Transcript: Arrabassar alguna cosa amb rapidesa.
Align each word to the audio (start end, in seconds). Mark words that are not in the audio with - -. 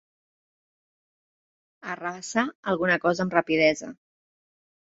Arrabassar 1.95 2.47
alguna 2.73 2.99
cosa 3.07 3.25
amb 3.27 3.37
rapidesa. 3.39 3.93